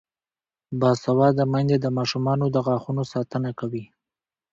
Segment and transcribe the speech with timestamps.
[0.79, 3.85] باسواده میندې د ماشومانو د غاښونو ساتنه کوي.